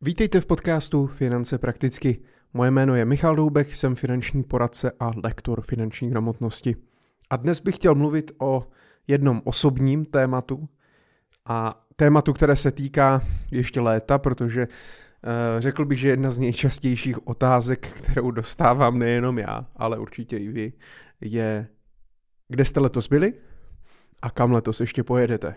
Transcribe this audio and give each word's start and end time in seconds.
Vítejte 0.00 0.40
v 0.40 0.46
podcastu 0.46 1.06
Finance 1.06 1.58
prakticky. 1.58 2.20
Moje 2.54 2.70
jméno 2.70 2.94
je 2.94 3.04
Michal 3.04 3.36
Doubek, 3.36 3.74
jsem 3.74 3.94
finanční 3.94 4.42
poradce 4.42 4.92
a 5.00 5.10
lektor 5.24 5.60
finanční 5.60 6.10
gramotnosti. 6.10 6.76
A 7.30 7.36
dnes 7.36 7.60
bych 7.60 7.74
chtěl 7.74 7.94
mluvit 7.94 8.32
o 8.38 8.68
jednom 9.06 9.42
osobním 9.44 10.04
tématu 10.04 10.68
a 11.46 11.86
tématu, 11.96 12.32
které 12.32 12.56
se 12.56 12.70
týká 12.70 13.22
ještě 13.50 13.80
léta, 13.80 14.18
protože 14.18 14.66
uh, 14.66 15.60
řekl 15.60 15.84
bych, 15.84 15.98
že 15.98 16.08
jedna 16.08 16.30
z 16.30 16.38
nejčastějších 16.38 17.26
otázek, 17.26 17.86
kterou 17.86 18.30
dostávám 18.30 18.98
nejenom 18.98 19.38
já, 19.38 19.66
ale 19.76 19.98
určitě 19.98 20.38
i 20.38 20.48
vy, 20.48 20.72
je, 21.20 21.68
kde 22.48 22.64
jste 22.64 22.80
letos 22.80 23.08
byli 23.08 23.34
a 24.22 24.30
kam 24.30 24.52
letos 24.52 24.80
ještě 24.80 25.04
pojedete. 25.04 25.54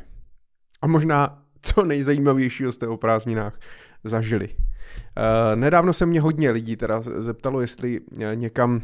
A 0.81 0.87
možná 0.87 1.43
co 1.61 1.85
nejzajímavějšího 1.85 2.71
jste 2.71 2.87
o 2.87 2.97
prázdninách 2.97 3.59
zažili. 4.03 4.49
Uh, 4.49 5.55
nedávno 5.55 5.93
se 5.93 6.05
mě 6.05 6.21
hodně 6.21 6.51
lidí 6.51 6.75
teda 6.75 7.01
zeptalo, 7.01 7.61
jestli 7.61 8.01
eh, 8.21 8.35
někam 8.35 8.81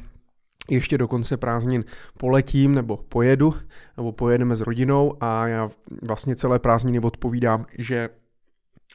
ještě 0.69 0.97
do 0.97 1.07
konce 1.07 1.37
prázdnin 1.37 1.85
poletím 2.17 2.75
nebo 2.75 2.97
pojedu, 2.97 3.55
nebo 3.97 4.11
pojedeme 4.11 4.55
s 4.55 4.61
rodinou 4.61 5.13
a 5.21 5.47
já 5.47 5.69
vlastně 6.01 6.35
celé 6.35 6.59
prázdniny 6.59 6.99
odpovídám, 6.99 7.65
že 7.77 8.09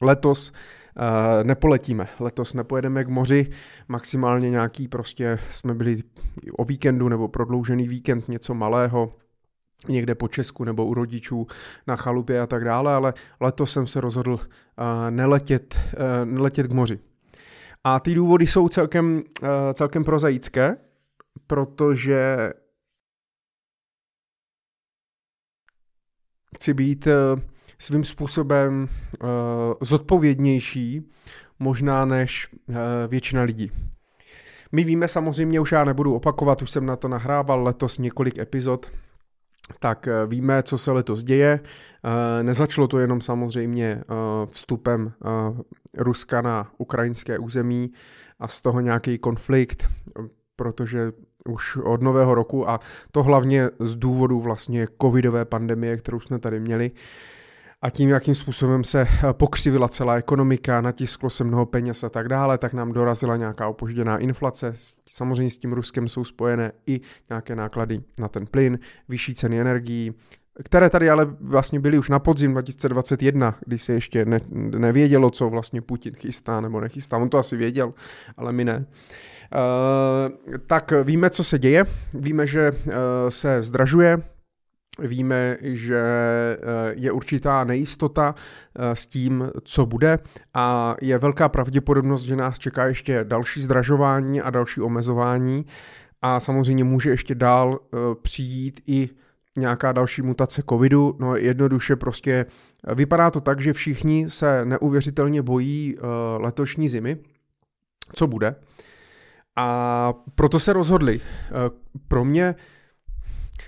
letos 0.03 0.51
uh, 0.51 1.45
nepoletíme, 1.45 2.09
letos 2.21 2.55
nepojedeme 2.55 3.05
k 3.05 3.09
moři, 3.09 3.51
maximálně 3.89 4.51
nějaký 4.51 4.89
prostě 4.89 5.39
jsme 5.51 5.75
byli 5.75 6.03
o 6.59 6.65
víkendu 6.65 7.09
nebo 7.09 7.29
prodloužený 7.29 7.89
víkend, 7.89 8.29
něco 8.29 8.55
malého, 8.55 9.13
někde 9.89 10.15
po 10.15 10.29
Česku 10.29 10.65
nebo 10.65 10.87
u 10.87 10.95
rodičů 10.95 11.47
na 11.87 11.97
chalupě 11.97 12.41
a 12.41 12.47
tak 12.47 12.65
dále, 12.65 12.95
ale 12.95 13.15
letos 13.41 13.73
jsem 13.73 13.87
se 13.87 14.01
rozhodl 14.01 14.33
uh, 14.33 14.41
neletět, 15.11 15.75
uh, 15.75 16.33
neletět 16.33 16.67
k 16.67 16.73
moři. 16.73 16.99
A 17.85 18.01
ty 18.01 18.15
důvody 18.15 18.47
jsou 18.47 18.69
celkem, 18.69 19.17
uh, 19.17 19.49
celkem 19.73 20.05
prozaické, 20.05 20.77
protože 21.47 22.53
chci 26.57 26.75
být 26.75 27.09
svým 27.79 28.05
způsobem 28.05 28.89
zodpovědnější 29.81 31.11
možná 31.59 32.05
než 32.05 32.49
většina 33.09 33.43
lidí. 33.43 33.73
My 34.73 34.85
víme 34.85 35.09
samozřejmě, 35.09 35.61
už 35.61 35.73
já 35.73 35.85
nebudu 35.85 36.15
opakovat, 36.15 36.63
už 36.63 36.71
jsem 36.71 36.87
na 36.87 36.97
to 36.97 37.09
nahrával 37.09 37.63
letos 37.63 37.99
několik 37.99 38.39
epizod, 38.39 38.91
tak 39.79 40.09
eh, 40.09 40.27
víme, 40.27 40.63
co 40.63 40.79
se 40.79 40.93
letos 40.93 41.25
děje. 41.25 41.61
Eh, 41.61 42.43
nezačalo 42.43 42.89
to 42.89 42.99
jenom 42.99 43.21
samozřejmě 43.21 43.87
eh, 43.87 44.05
vstupem 44.47 45.13
Ruska 45.97 46.43
na 46.43 46.71
ukrajinské 46.79 47.39
území 47.39 47.93
a 48.39 48.49
z 48.49 48.61
toho 48.61 48.81
nějaký 48.81 49.19
konflikt, 49.19 49.89
protože 50.57 51.13
už 51.49 51.77
od 51.77 52.03
nového 52.03 52.35
roku 52.35 52.71
a 52.71 52.81
to 53.13 53.23
hlavně 53.23 53.71
z 53.79 53.97
důvodu 53.97 54.41
vlastně 54.41 54.87
covidové 55.03 55.45
pandemie, 55.45 55.97
kterou 55.97 56.21
jsme 56.21 56.39
tady 56.39 56.61
měli, 56.61 56.91
a 57.83 57.91
tím, 57.91 58.09
jakým 58.09 58.35
způsobem 58.35 58.85
se 58.85 59.01
eh, 59.01 59.33
pokřivila 59.33 59.89
celá 59.89 60.17
ekonomika, 60.17 60.81
natisklo 60.81 61.31
se 61.31 61.45
mnoho 61.45 61.67
peněz 61.67 62.05
a 62.05 62.09
tak 62.09 62.29
dále, 62.29 62.59
tak 62.59 62.73
nám 62.75 62.93
dorazila 62.93 63.37
nějaká 63.37 63.69
opožděná 63.69 64.19
inflace. 64.19 64.75
Samozřejmě 65.09 65.51
s 65.51 65.59
tím 65.59 65.73
Ruskem 65.73 66.09
jsou 66.09 66.25
spojené 66.25 66.73
i 66.87 67.01
nějaké 67.31 67.57
náklady 67.57 68.01
na 68.19 68.29
ten 68.29 68.47
plyn, 68.47 68.79
vyšší 69.09 69.35
ceny 69.35 69.61
energií, 69.61 70.15
které 70.65 70.91
tady 70.91 71.11
ale 71.11 71.25
vlastně 71.41 71.81
byly 71.81 71.99
už 71.99 72.09
na 72.09 72.19
podzim 72.19 72.53
2021, 72.53 73.55
kdy 73.67 73.79
se 73.79 73.93
ještě 73.93 74.25
ne, 74.25 74.41
nevědělo, 74.79 75.31
co 75.31 75.51
vlastně 75.51 75.81
Putin 75.81 76.15
chystá 76.15 76.61
nebo 76.61 76.81
nechystá. 76.81 77.17
On 77.17 77.29
to 77.29 77.39
asi 77.39 77.57
věděl, 77.57 77.95
ale 78.37 78.53
my 78.53 78.65
ne. 78.65 78.87
Uh, 79.55 80.57
tak 80.67 80.93
víme, 81.05 81.31
co 81.31 81.45
se 81.45 81.59
děje. 81.59 81.85
Víme, 82.15 82.47
že 82.47 82.71
uh, 82.73 82.93
se 83.29 83.63
zdražuje, 83.63 84.23
Víme, 85.01 85.57
že 85.61 85.99
eh, 85.99 86.57
je 86.95 87.13
určitá 87.13 87.65
nejistota 87.65 88.35
eh, 88.35 88.97
s 88.97 89.07
tím, 89.07 89.51
co 89.65 89.87
bude 89.87 90.19
a 90.55 90.97
je 91.03 91.19
velká 91.19 91.49
pravděpodobnost, 91.49 92.23
že 92.23 92.37
nás 92.37 92.59
čeká 92.59 92.87
ještě 92.87 93.25
další 93.25 93.63
zdražování 93.63 94.41
a 94.41 94.51
další 94.51 94.81
omezování 94.81 95.67
a 96.23 96.41
samozřejmě 96.41 96.85
může 96.85 97.11
ještě 97.11 97.35
dál 97.35 97.79
eh, 97.83 97.97
přijít 98.23 98.81
i 98.87 99.09
nějaká 99.59 99.93
další 99.93 100.23
mutace 100.23 100.63
covidu, 100.71 101.17
no 101.21 101.37
jednoduše 101.37 101.97
prostě 101.97 102.47
vypadá 102.95 103.31
to 103.31 103.41
tak, 103.41 103.61
že 103.61 103.73
všichni 103.73 104.31
se 104.31 104.65
neuvěřitelně 104.65 105.43
bojí 105.43 105.97
letošní 106.39 106.89
zimy, 106.89 107.17
co 108.15 108.27
bude 108.27 108.55
a 109.57 110.15
proto 110.35 110.61
se 110.61 110.73
rozhodli. 110.73 111.21
Pro 112.09 112.25
mě 112.25 112.55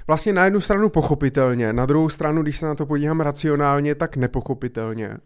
vlastně 0.06 0.32
na 0.32 0.44
jednu 0.44 0.60
stranu 0.60 0.88
pochopitelně, 0.88 1.72
na 1.72 1.86
druhou 1.86 2.08
stranu, 2.08 2.42
když 2.42 2.58
se 2.58 2.66
na 2.66 2.75
to 2.75 2.86
podívám 2.86 3.20
racionálně, 3.20 3.94
tak 3.94 4.16
nepochopitelně. 4.16 5.16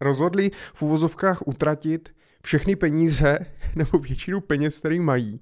Rozhodli 0.00 0.50
v 0.74 0.82
úvozovkách 0.82 1.42
utratit 1.46 2.14
všechny 2.42 2.76
peníze, 2.76 3.38
nebo 3.76 3.98
většinu 3.98 4.40
peněz, 4.40 4.78
který 4.78 5.00
mají, 5.00 5.40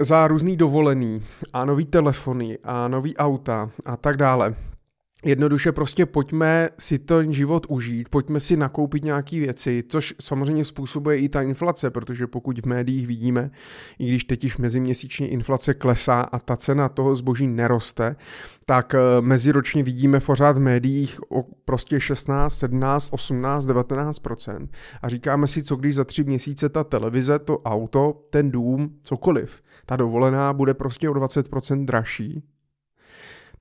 za 0.00 0.26
různý 0.28 0.56
dovolený 0.56 1.24
a 1.52 1.64
nový 1.64 1.86
telefony 1.86 2.58
a 2.64 2.88
nový 2.88 3.16
auta 3.16 3.70
a 3.84 3.96
tak 3.96 4.16
dále. 4.16 4.54
Jednoduše 5.24 5.72
prostě 5.72 6.06
pojďme 6.06 6.68
si 6.78 6.98
ten 6.98 7.32
život 7.32 7.66
užít, 7.68 8.08
pojďme 8.08 8.40
si 8.40 8.56
nakoupit 8.56 9.04
nějaké 9.04 9.40
věci, 9.40 9.84
což 9.88 10.14
samozřejmě 10.20 10.64
způsobuje 10.64 11.18
i 11.18 11.28
ta 11.28 11.42
inflace, 11.42 11.90
protože 11.90 12.26
pokud 12.26 12.60
v 12.60 12.66
médiích 12.66 13.06
vidíme, 13.06 13.50
i 13.98 14.08
když 14.08 14.24
teď 14.24 14.44
již 14.44 14.56
meziměsíčně 14.56 15.28
inflace 15.28 15.74
klesá 15.74 16.20
a 16.20 16.38
ta 16.38 16.56
cena 16.56 16.88
toho 16.88 17.16
zboží 17.16 17.46
neroste, 17.46 18.16
tak 18.64 18.94
eh, 18.94 18.98
meziročně 19.20 19.82
vidíme 19.82 20.20
pořád 20.20 20.56
v 20.56 20.60
médiích 20.60 21.20
o 21.32 21.46
prostě 21.64 22.00
16, 22.00 22.58
17, 22.58 23.08
18, 23.10 23.66
19% 23.66 24.68
A 25.02 25.08
říkáme 25.08 25.46
si, 25.46 25.62
co 25.62 25.76
když 25.76 25.94
za 25.94 26.04
tři 26.04 26.24
měsíce 26.24 26.68
ta 26.68 26.84
televize, 26.84 27.38
to 27.38 27.58
auto, 27.58 28.22
ten 28.30 28.50
dům, 28.50 28.90
cokoliv, 29.02 29.62
ta 29.86 29.96
dovolená 29.96 30.52
bude 30.52 30.74
prostě 30.74 31.08
o 31.08 31.12
20% 31.12 31.84
dražší 31.84 32.42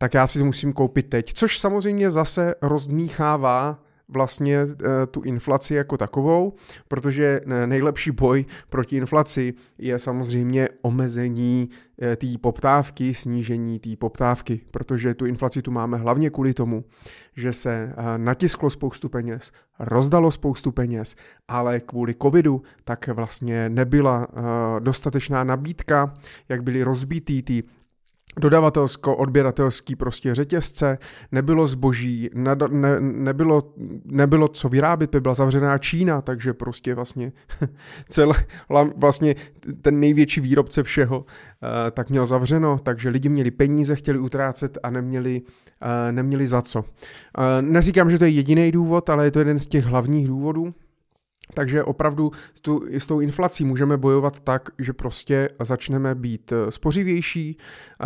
tak 0.01 0.13
já 0.13 0.27
si 0.27 0.39
to 0.39 0.45
musím 0.45 0.73
koupit 0.73 1.09
teď, 1.09 1.33
což 1.33 1.59
samozřejmě 1.59 2.11
zase 2.11 2.55
rozdmíchává 2.61 3.83
vlastně 4.09 4.57
e, 4.57 4.67
tu 5.07 5.21
inflaci 5.21 5.75
jako 5.75 5.97
takovou, 5.97 6.53
protože 6.87 7.41
nejlepší 7.65 8.11
boj 8.11 8.45
proti 8.69 8.95
inflaci 8.97 9.53
je 9.77 9.99
samozřejmě 9.99 10.69
omezení 10.81 11.69
e, 12.01 12.15
té 12.15 12.27
poptávky, 12.41 13.13
snížení 13.13 13.79
té 13.79 13.89
poptávky, 13.99 14.61
protože 14.71 15.13
tu 15.13 15.25
inflaci 15.25 15.61
tu 15.61 15.71
máme 15.71 15.97
hlavně 15.97 16.29
kvůli 16.29 16.53
tomu, 16.53 16.83
že 17.35 17.53
se 17.53 17.93
natisklo 18.17 18.69
spoustu 18.69 19.09
peněz, 19.09 19.51
rozdalo 19.79 20.31
spoustu 20.31 20.71
peněz, 20.71 21.15
ale 21.47 21.79
kvůli 21.79 22.15
covidu 22.21 22.61
tak 22.83 23.07
vlastně 23.07 23.69
nebyla 23.69 24.27
dostatečná 24.79 25.43
nabídka, 25.43 26.13
jak 26.49 26.63
byly 26.63 26.83
rozbitý 26.83 27.43
ty 27.43 27.63
dodavatelsko-odběratelský 28.39 29.95
prostě 29.95 30.35
řetězce, 30.35 30.97
nebylo 31.31 31.67
zboží, 31.67 32.29
ne, 32.33 32.55
ne, 32.69 32.99
nebylo, 32.99 33.73
nebylo 34.05 34.47
co 34.47 34.69
vyrábět, 34.69 35.15
byla 35.15 35.33
zavřená 35.33 35.77
Čína, 35.77 36.21
takže 36.21 36.53
prostě 36.53 36.95
vlastně 36.95 37.31
celé, 38.09 38.33
vlastně 38.97 39.35
ten 39.81 39.99
největší 39.99 40.41
výrobce 40.41 40.83
všeho 40.83 41.19
uh, 41.19 41.25
tak 41.91 42.09
měl 42.09 42.25
zavřeno, 42.25 42.77
takže 42.83 43.09
lidi 43.09 43.29
měli 43.29 43.51
peníze, 43.51 43.95
chtěli 43.95 44.19
utrácet 44.19 44.77
a 44.83 44.89
neměli, 44.89 45.41
uh, 45.41 46.11
neměli 46.11 46.47
za 46.47 46.61
co. 46.61 46.79
Uh, 46.79 46.85
neříkám, 47.61 48.11
že 48.11 48.19
to 48.19 48.23
je 48.23 48.29
jediný 48.29 48.71
důvod, 48.71 49.09
ale 49.09 49.25
je 49.25 49.31
to 49.31 49.39
jeden 49.39 49.59
z 49.59 49.65
těch 49.65 49.85
hlavních 49.85 50.27
důvodů, 50.27 50.73
takže 51.53 51.83
opravdu 51.83 52.31
tu, 52.61 52.83
s 52.89 53.07
tou 53.07 53.19
inflací 53.19 53.65
můžeme 53.65 53.97
bojovat 53.97 54.39
tak, 54.39 54.69
že 54.79 54.93
prostě 54.93 55.49
začneme 55.59 56.15
být 56.15 56.51
eh, 56.51 56.71
spořivější, 56.71 57.57
eh, 57.57 58.05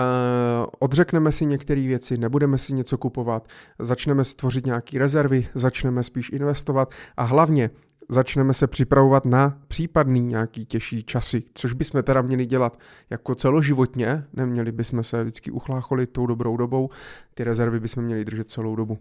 odřekneme 0.80 1.32
si 1.32 1.46
některé 1.46 1.82
věci, 1.82 2.18
nebudeme 2.18 2.58
si 2.58 2.74
něco 2.74 2.98
kupovat, 2.98 3.48
začneme 3.80 4.24
stvořit 4.24 4.66
nějaké 4.66 5.00
rezervy, 5.00 5.48
začneme 5.54 6.04
spíš 6.04 6.30
investovat 6.30 6.92
a 7.18 7.24
hlavně 7.24 7.70
začneme 8.10 8.54
se 8.54 8.68
připravovat 8.68 9.26
na 9.26 9.58
případný 9.68 10.22
nějaký 10.22 10.66
těžší 10.66 11.04
časy, 11.04 11.44
což 11.54 11.74
bychom 11.74 12.04
teda 12.04 12.22
měli 12.22 12.46
dělat 12.46 12.80
jako 13.10 13.36
celoživotně, 13.36 14.24
neměli 14.34 14.72
bychom 14.72 15.04
se 15.04 15.24
vždycky 15.24 15.52
uchlácholit 15.52 16.10
tou 16.10 16.26
dobrou 16.26 16.58
dobou, 16.58 16.90
ty 17.34 17.44
rezervy 17.44 17.80
bychom 17.80 18.04
měli 18.04 18.26
držet 18.26 18.50
celou 18.50 18.76
dobu. 18.76 18.98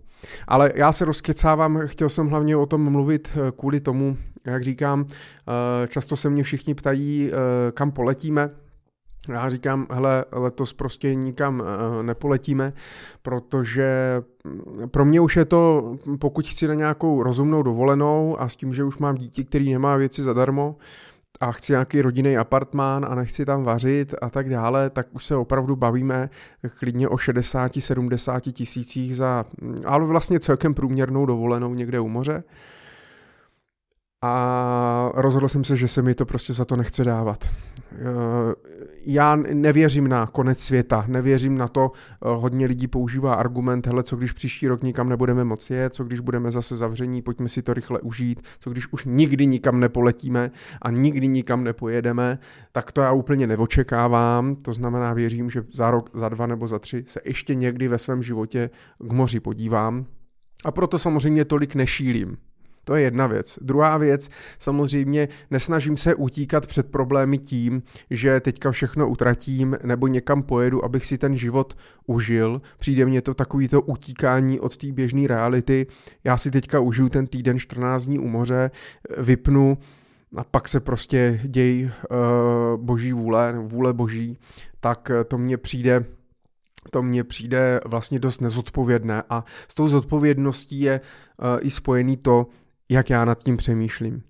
Ale 0.48 0.72
já 0.74 0.92
se 0.92 1.04
rozkecávám, 1.04 1.80
chtěl 1.86 2.08
jsem 2.08 2.28
hlavně 2.28 2.56
o 2.56 2.66
tom 2.66 2.92
mluvit 2.92 3.28
eh, 3.34 3.52
kvůli 3.56 3.80
tomu, 3.80 4.16
jak 4.44 4.64
říkám, 4.64 5.06
eh, 5.08 5.88
často 5.88 6.16
se 6.16 6.30
mě 6.30 6.42
všichni 6.42 6.74
ptají, 6.74 7.30
eh, 7.32 7.72
kam 7.72 7.92
poletíme, 7.92 8.50
Já 9.28 9.48
říkám, 9.48 9.86
hele, 9.90 10.24
letos 10.32 10.72
prostě 10.72 11.14
nikam 11.14 11.60
uh, 11.60 12.02
nepoletíme, 12.02 12.72
protože 13.22 14.20
mm, 14.44 14.88
pro 14.88 15.04
mě 15.04 15.20
už 15.20 15.36
je 15.36 15.44
to, 15.44 15.94
pokud 16.18 16.46
chci 16.46 16.68
na 16.68 16.74
nějakou 16.74 17.22
rozumnou 17.22 17.62
dovolenou 17.62 18.40
a 18.40 18.48
s 18.48 18.56
tím, 18.56 18.74
že 18.74 18.84
už 18.84 18.98
mám 18.98 19.14
dítě, 19.14 19.44
který 19.44 19.72
nemá 19.72 19.96
věci 19.96 20.22
zadarmo, 20.22 20.76
a 21.40 21.52
chci 21.52 21.72
nějaký 21.72 22.02
rodinný 22.02 22.36
apartmán 22.36 23.06
a 23.08 23.14
nechci 23.14 23.44
tam 23.44 23.64
vařit 23.64 24.14
a 24.22 24.30
tak 24.30 24.50
dále, 24.50 24.90
tak 24.90 25.06
už 25.12 25.26
se 25.26 25.36
opravdu 25.36 25.76
bavíme 25.76 26.30
klidně 26.78 27.08
o 27.08 27.14
60-70 27.14 28.52
tisících 28.52 29.16
za, 29.16 29.44
ale 29.84 30.04
vlastně 30.04 30.40
celkem 30.40 30.74
průměrnou 30.74 31.26
dovolenou 31.26 31.74
někde 31.74 32.00
u 32.00 32.08
moře 32.08 32.44
a 34.26 35.10
rozhodl 35.14 35.48
jsem 35.48 35.64
se, 35.64 35.76
že 35.76 35.88
se 35.88 36.02
mi 36.02 36.14
to 36.14 36.26
prostě 36.26 36.52
za 36.52 36.64
to 36.64 36.76
nechce 36.76 37.04
dávat. 37.04 37.44
Eh, 37.92 37.98
já 39.06 39.36
nevěřím 39.36 40.08
na 40.08 40.26
konec 40.26 40.60
světa, 40.60 41.04
nevěřím 41.08 41.58
na 41.58 41.68
to, 41.68 41.92
eh, 41.94 42.16
hodně 42.22 42.66
lidí 42.66 42.86
používá 42.86 43.34
argument, 43.34 43.86
hele, 43.86 44.02
co 44.02 44.16
když 44.16 44.32
příští 44.32 44.68
rok 44.68 44.82
nikam 44.82 45.08
nebudeme 45.08 45.44
moc 45.44 45.70
jet, 45.70 45.94
co 45.94 46.04
když 46.04 46.20
budeme 46.20 46.50
zase 46.50 46.76
zavření, 46.76 47.22
pojďme 47.22 47.48
si 47.48 47.62
to 47.62 47.74
rychle 47.74 48.00
užít, 48.00 48.42
co 48.60 48.70
když 48.70 48.92
už 48.92 49.04
nikdy 49.04 49.46
nikam 49.46 49.80
nepoletíme 49.80 50.50
a 50.82 50.90
nikdy 50.90 51.28
nikam 51.28 51.64
nepojedeme, 51.64 52.38
tak 52.72 52.92
to 52.92 53.00
já 53.00 53.12
úplně 53.12 53.46
neočekávám, 53.46 54.56
to 54.56 54.72
znamená 54.72 55.12
věřím, 55.12 55.50
že 55.50 55.64
za 55.72 55.90
rok, 55.90 56.10
za 56.14 56.28
dva 56.28 56.46
nebo 56.46 56.68
za 56.68 56.78
tři 56.78 57.04
se 57.06 57.20
ještě 57.24 57.54
někdy 57.54 57.88
ve 57.88 57.98
svém 57.98 58.22
životě 58.22 58.70
k 58.98 59.12
moři 59.12 59.40
podívám 59.40 60.06
a 60.64 60.70
proto 60.70 60.98
samozřejmě 60.98 61.44
tolik 61.44 61.74
nešílím. 61.74 62.36
To 62.84 62.94
je 62.94 63.02
jedna 63.02 63.26
věc. 63.26 63.58
Druhá 63.62 63.96
věc, 63.96 64.30
samozřejmě 64.58 65.28
nesnažím 65.50 65.96
se 65.96 66.14
utíkat 66.14 66.66
před 66.66 66.90
problémy 66.90 67.38
tím, 67.38 67.82
že 68.10 68.40
teďka 68.40 68.70
všechno 68.70 69.08
utratím 69.08 69.76
nebo 69.82 70.06
někam 70.06 70.42
pojedu, 70.42 70.84
abych 70.84 71.06
si 71.06 71.18
ten 71.18 71.36
život 71.36 71.76
užil. 72.06 72.62
Přijde 72.78 73.06
mně 73.06 73.22
to 73.22 73.34
takový 73.34 73.68
to 73.68 73.82
utíkání 73.82 74.60
od 74.60 74.76
té 74.76 74.92
běžné 74.92 75.28
reality. 75.28 75.86
Já 76.24 76.36
si 76.36 76.50
teďka 76.50 76.80
užiju 76.80 77.08
ten 77.08 77.26
týden 77.26 77.58
14 77.58 78.04
dní 78.04 78.18
u 78.18 78.28
moře, 78.28 78.70
vypnu, 79.18 79.78
a 80.36 80.44
pak 80.44 80.68
se 80.68 80.80
prostě 80.80 81.40
děj 81.44 81.90
uh, 82.10 82.84
boží 82.84 83.12
vůle, 83.12 83.54
vůle 83.58 83.92
boží, 83.92 84.38
tak 84.80 85.10
to 85.28 85.38
mně 85.38 85.56
přijde 85.56 86.04
to 86.90 87.02
mně 87.02 87.24
přijde 87.24 87.80
vlastně 87.86 88.18
dost 88.18 88.40
nezodpovědné 88.40 89.22
a 89.30 89.44
s 89.68 89.74
tou 89.74 89.88
zodpovědností 89.88 90.80
je 90.80 91.00
uh, 91.00 91.46
i 91.60 91.70
spojený 91.70 92.16
to, 92.16 92.46
jak 92.88 93.10
já 93.10 93.24
nad 93.24 93.44
tím 93.44 93.56
přemýšlím. 93.56 94.22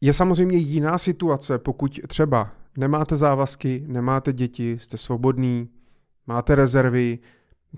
Je 0.00 0.12
samozřejmě 0.12 0.56
jiná 0.56 0.98
situace, 0.98 1.58
pokud 1.58 2.00
třeba 2.08 2.50
nemáte 2.78 3.16
závazky, 3.16 3.84
nemáte 3.86 4.32
děti, 4.32 4.78
jste 4.80 4.96
svobodný, 4.96 5.68
máte 6.26 6.54
rezervy, 6.54 7.18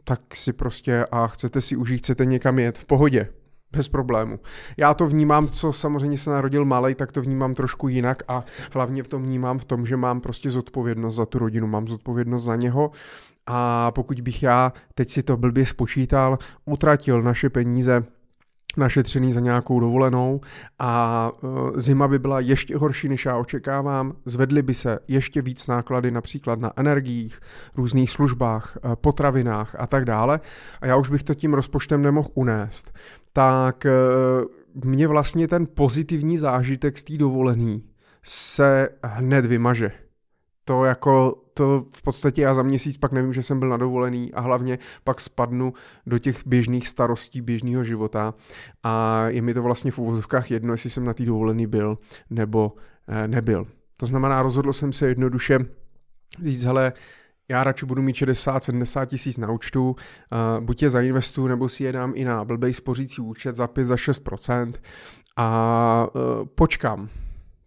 tak 0.05 0.37
si 0.37 0.53
prostě 0.53 1.07
a 1.11 1.27
chcete 1.27 1.61
si 1.61 1.77
užít, 1.77 1.99
chcete 1.99 2.25
někam 2.25 2.59
jet 2.59 2.79
v 2.79 2.85
pohodě, 2.85 3.29
bez 3.73 3.89
problému. 3.89 4.41
Já 4.77 4.95
to 4.95 5.07
vnímám, 5.07 5.49
co 5.49 5.73
samozřejmě 5.73 6.19
se 6.19 6.31
narodil 6.31 6.65
malý, 6.65 6.95
tak 6.95 7.13
to 7.13 7.23
vnímám 7.23 7.55
trošku 7.55 7.89
jinak 7.89 8.23
a 8.29 8.45
hlavně 8.73 9.03
v 9.03 9.09
tom 9.09 9.23
vnímám 9.23 9.59
v 9.59 9.65
tom, 9.65 9.87
že 9.87 9.97
mám 9.97 10.21
prostě 10.21 10.51
zodpovědnost 10.51 11.15
za 11.15 11.27
tu 11.27 11.39
rodinu, 11.39 11.67
mám 11.67 11.89
zodpovědnost 11.89 12.45
za 12.45 12.57
něho 12.57 12.91
a 13.47 13.91
pokud 13.91 14.21
bych 14.21 14.43
já, 14.43 14.73
teď 14.95 15.11
si 15.11 15.23
to 15.23 15.37
blbě 15.37 15.67
spočítal, 15.67 16.39
utratil 16.65 17.23
naše 17.23 17.51
peníze 17.51 18.05
našetřený 18.79 19.33
za 19.33 19.41
nějakou 19.41 19.81
dovolenou 19.81 20.41
a 20.79 21.31
e, 21.77 21.81
zima 21.81 22.09
by 22.09 22.19
byla 22.19 22.41
ještě 22.41 22.77
horší, 22.77 23.09
než 23.09 23.25
já 23.25 23.37
očekávám. 23.37 24.13
Zvedly 24.25 24.63
by 24.63 24.75
se 24.75 24.99
ještě 25.09 25.43
víc 25.43 25.67
náklady 25.67 26.11
například 26.11 26.61
na 26.61 26.73
energiích, 26.77 27.41
různých 27.77 28.11
službách, 28.11 28.77
e, 28.77 28.97
potravinách 28.97 29.77
a 29.79 29.87
tak 29.87 30.05
dále. 30.05 30.41
A 30.81 30.87
já 30.87 30.97
už 30.97 31.11
bych 31.11 31.23
to 31.23 31.35
tím 31.35 31.55
rozpočtem 31.55 32.03
nemohl 32.03 32.29
unést. 32.35 32.93
Tak 33.33 33.87
e, 33.87 33.91
mě 34.85 35.09
vlastně 35.09 35.49
ten 35.49 35.67
pozitivní 35.75 36.39
zážitek 36.39 36.99
z 36.99 37.05
té 37.05 37.17
dovolený 37.17 37.85
se 38.23 38.89
hned 39.03 39.47
vymaže. 39.47 39.93
To 40.65 40.85
jako 40.85 41.43
to 41.59 41.85
v 41.93 42.03
podstatě 42.03 42.43
já 42.43 42.55
za 42.55 42.63
měsíc 42.63 42.97
pak 42.97 43.13
nevím, 43.13 43.33
že 43.33 43.43
jsem 43.43 43.59
byl 43.59 43.69
na 43.69 43.77
dovolený 43.77 44.33
a 44.33 44.41
hlavně 44.41 44.79
pak 45.05 45.21
spadnu 45.21 45.73
do 46.07 46.19
těch 46.19 46.47
běžných 46.47 46.89
starostí 46.89 47.41
běžného 47.41 47.85
života 47.85 48.35
a 48.83 49.25
je 49.29 49.43
mi 49.43 49.55
to 49.55 49.63
vlastně 49.63 49.91
v 49.91 49.99
uvozovkách 49.99 50.51
jedno, 50.51 50.75
jestli 50.75 50.91
jsem 50.91 51.05
na 51.05 51.15
té 51.15 51.25
dovolený 51.25 51.67
byl 51.67 51.99
nebo 52.31 52.73
eh, 53.09 53.29
nebyl. 53.29 53.67
To 53.97 54.07
znamená, 54.07 54.43
rozhodl 54.43 54.73
jsem 54.73 54.93
se 54.93 55.09
jednoduše 55.09 55.59
říct, 56.45 56.65
hele, 56.65 56.93
já 57.49 57.65
radši 57.65 57.87
budu 57.87 58.03
mít 58.03 58.17
60-70 58.17 59.07
tisíc 59.07 59.39
na 59.39 59.51
účtu, 59.51 59.91
uh, 59.91 60.65
buď 60.65 60.83
je 60.83 60.91
zainvestuju, 60.91 61.47
nebo 61.47 61.69
si 61.69 61.85
je 61.85 61.93
dám 61.93 62.13
i 62.15 62.25
na 62.25 62.45
blbej 62.45 62.73
spořící 62.73 63.21
účet 63.21 63.55
za 63.55 63.67
5, 63.67 63.87
za 63.87 63.95
6% 63.95 64.73
a 65.37 66.09
uh, 66.15 66.47
počkám. 66.55 67.09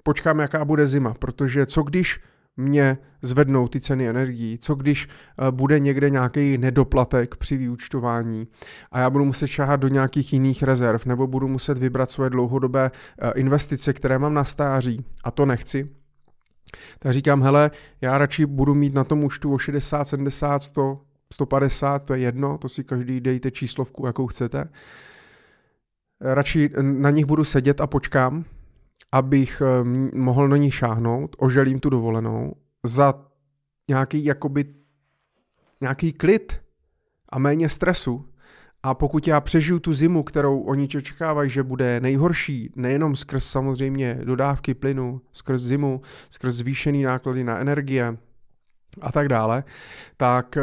Počkám, 0.04 0.40
jaká 0.40 0.66
bude 0.66 0.88
zima, 0.88 1.14
protože 1.14 1.66
co 1.66 1.84
když 1.84 2.20
mě 2.58 2.98
zvednou 3.22 3.68
ty 3.68 3.80
ceny 3.80 4.10
energií, 4.10 4.58
co 4.58 4.76
když 4.76 5.08
eh, 5.08 5.52
bude 5.52 5.80
někde 5.80 6.10
nějaký 6.10 6.58
nedoplatek 6.58 7.36
při 7.36 7.58
vyúčtování 7.58 8.48
a 8.92 9.00
já 9.00 9.10
budu 9.10 9.26
muset 9.26 9.48
šáhat 9.48 9.80
do 9.80 9.88
nějakých 9.88 10.34
jiných 10.34 10.64
rezerv 10.64 11.06
nebo 11.06 11.28
budu 11.28 11.48
muset 11.48 11.78
vybrat 11.78 12.12
svoje 12.12 12.30
dlouhodobé 12.30 12.92
eh, 13.22 13.32
investice, 13.36 13.94
které 13.94 14.20
mám 14.20 14.34
na 14.34 14.44
stáří 14.44 15.06
a 15.24 15.32
to 15.32 15.46
nechci, 15.46 15.90
tak 17.00 17.14
říkám, 17.14 17.44
hele, 17.44 17.72
já 18.02 18.18
radši 18.18 18.46
budu 18.46 18.76
mít 18.76 18.94
na 18.94 19.04
tom 19.04 19.24
účtu 19.24 19.54
o 19.54 19.58
60, 19.58 20.06
70, 20.06 20.64
100, 20.64 21.02
150, 21.34 22.04
to 22.04 22.14
je 22.14 22.20
jedno, 22.20 22.58
to 22.58 22.70
si 22.70 22.84
každý 22.84 23.22
dejte 23.22 23.52
číslovku, 23.52 24.06
jakou 24.06 24.28
chcete. 24.28 24.70
Radši 26.22 26.70
na 26.82 27.10
nich 27.10 27.26
budu 27.26 27.44
sedět 27.44 27.82
a 27.82 27.88
počkám, 27.88 28.46
abych 29.12 29.62
eh, 29.62 29.84
mohl 30.18 30.48
na 30.48 30.58
ní 30.58 30.72
šáhnout, 30.72 31.36
oželím 31.40 31.80
tu 31.80 31.90
dovolenou 31.90 32.54
za 32.84 33.14
nějaký 33.90 34.26
jakoby 34.26 34.66
nějaký 35.82 36.14
klid 36.14 36.62
a 37.30 37.40
méně 37.40 37.70
stresu. 37.70 38.26
A 38.84 38.94
pokud 38.94 39.28
já 39.28 39.42
přežiju 39.42 39.80
tu 39.80 39.94
zimu, 39.94 40.24
kterou 40.24 40.60
oni 40.60 40.88
očekávají, 40.98 41.50
že 41.50 41.64
bude 41.64 42.00
nejhorší, 42.00 42.72
nejenom 42.76 43.16
skrz 43.16 43.46
samozřejmě 43.46 44.20
dodávky 44.24 44.74
plynu, 44.74 45.22
skrz 45.32 45.62
zimu, 45.62 46.02
skrz 46.30 46.56
zvýšený 46.56 47.04
náklady 47.04 47.44
na 47.44 47.60
energie, 47.60 48.18
a 49.02 49.12
tak 49.12 49.28
dále, 49.28 49.64
tak 50.18 50.58
eh, 50.58 50.62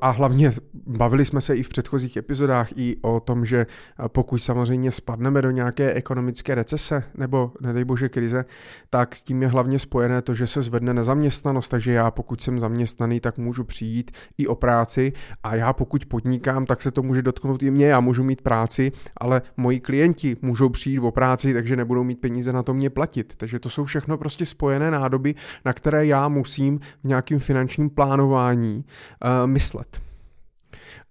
a 0.00 0.10
hlavně 0.10 0.50
bavili 0.86 1.24
jsme 1.24 1.40
se 1.40 1.56
i 1.56 1.62
v 1.62 1.68
předchozích 1.68 2.16
epizodách 2.16 2.68
i 2.76 2.96
o 3.02 3.20
tom, 3.20 3.44
že 3.44 3.66
pokud 4.08 4.38
samozřejmě 4.38 4.92
spadneme 4.92 5.42
do 5.42 5.50
nějaké 5.50 5.92
ekonomické 5.92 6.54
recese 6.54 7.02
nebo 7.16 7.52
nedej 7.60 7.84
bože 7.84 8.08
krize, 8.08 8.44
tak 8.90 9.16
s 9.16 9.22
tím 9.22 9.42
je 9.42 9.48
hlavně 9.48 9.78
spojené 9.78 10.22
to, 10.22 10.34
že 10.34 10.46
se 10.46 10.62
zvedne 10.62 10.94
nezaměstnanost, 10.94 11.68
takže 11.68 11.92
já 11.92 12.10
pokud 12.10 12.40
jsem 12.40 12.58
zaměstnaný, 12.58 13.20
tak 13.20 13.38
můžu 13.38 13.64
přijít 13.64 14.10
i 14.38 14.46
o 14.46 14.54
práci 14.54 15.12
a 15.42 15.54
já 15.54 15.72
pokud 15.72 16.06
podnikám, 16.06 16.66
tak 16.66 16.82
se 16.82 16.90
to 16.90 17.02
může 17.02 17.22
dotknout 17.22 17.62
i 17.62 17.70
mě, 17.70 17.86
já 17.86 18.00
můžu 18.00 18.24
mít 18.24 18.42
práci, 18.42 18.92
ale 19.16 19.42
moji 19.56 19.80
klienti 19.80 20.36
můžou 20.42 20.68
přijít 20.68 21.00
o 21.00 21.10
práci, 21.10 21.54
takže 21.54 21.76
nebudou 21.76 22.04
mít 22.04 22.20
peníze 22.20 22.52
na 22.52 22.62
to 22.62 22.74
mě 22.74 22.90
platit. 22.90 23.36
Takže 23.36 23.58
to 23.58 23.70
jsou 23.70 23.84
všechno 23.84 24.18
prostě 24.18 24.46
spojené 24.46 24.90
nádoby, 24.90 25.34
na 25.64 25.72
které 25.72 26.06
já 26.06 26.28
musím 26.28 26.78
v 26.78 27.08
nějakým 27.08 27.38
finančním 27.48 27.90
plánování 27.90 28.84
uh, 28.84 29.46
myslet. 29.46 30.00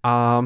A 0.03 0.46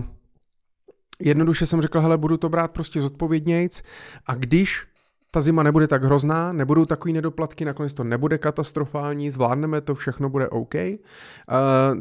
jednoduše 1.20 1.66
jsem 1.66 1.82
řekl, 1.82 2.02
hele, 2.02 2.18
budu 2.18 2.38
to 2.38 2.50
brát 2.50 2.72
prostě 2.72 3.02
zodpovědnějc 3.02 3.84
a 4.26 4.36
když 4.36 4.88
ta 5.32 5.42
zima 5.42 5.64
nebude 5.64 5.88
tak 5.88 6.04
hrozná, 6.04 6.54
nebudou 6.54 6.86
takový 6.86 7.14
nedoplatky, 7.14 7.66
nakonec 7.66 7.94
to 7.94 8.04
nebude 8.04 8.38
katastrofální, 8.38 9.32
zvládneme 9.32 9.82
to, 9.82 9.96
všechno 9.96 10.30
bude 10.30 10.50
OK, 10.50 10.76
uh, 10.76 10.92